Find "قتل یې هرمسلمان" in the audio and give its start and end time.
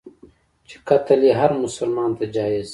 0.87-2.11